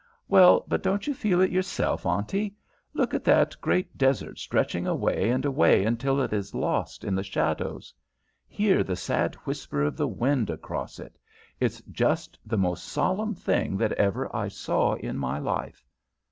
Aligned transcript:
"Well, 0.27 0.65
but 0.67 0.81
don't 0.81 1.05
you 1.05 1.13
feel 1.13 1.41
it 1.41 1.51
yourself, 1.51 2.07
Auntie? 2.07 2.55
Look 2.95 3.13
at 3.13 3.23
that 3.25 3.55
great 3.61 3.99
desert 3.99 4.39
stretching 4.39 4.87
away 4.87 5.29
and 5.29 5.45
away 5.45 5.85
until 5.85 6.19
it 6.21 6.33
is 6.33 6.55
lost 6.55 7.03
in 7.03 7.13
the 7.13 7.21
shadows. 7.23 7.93
Hear 8.47 8.83
the 8.83 8.95
sad 8.95 9.35
whisper 9.45 9.83
of 9.83 9.95
the 9.97 10.07
wind 10.07 10.49
across 10.49 10.97
it! 10.97 11.19
It's 11.59 11.81
just 11.83 12.39
the 12.43 12.57
most 12.57 12.83
solemn 12.85 13.35
thing 13.35 13.77
that 13.77 13.91
ever 13.91 14.35
I 14.35 14.47
saw 14.47 14.95
in 14.95 15.19
my 15.19 15.37
life." 15.37 15.85